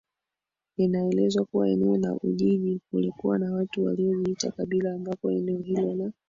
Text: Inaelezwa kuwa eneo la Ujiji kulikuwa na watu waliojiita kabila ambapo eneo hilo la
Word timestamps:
Inaelezwa 0.77 1.45
kuwa 1.45 1.69
eneo 1.69 1.97
la 1.97 2.13
Ujiji 2.15 2.79
kulikuwa 2.91 3.39
na 3.39 3.53
watu 3.53 3.83
waliojiita 3.83 4.51
kabila 4.51 4.93
ambapo 4.93 5.31
eneo 5.31 5.59
hilo 5.59 5.93
la 5.95 6.11